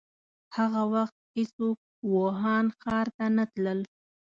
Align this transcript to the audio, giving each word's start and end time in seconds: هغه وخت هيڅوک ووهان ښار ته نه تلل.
هغه 0.57 0.81
وخت 0.93 1.15
هيڅوک 1.35 1.77
ووهان 2.11 2.65
ښار 2.79 3.07
ته 3.17 3.25
نه 3.35 3.45
تلل. 3.53 3.79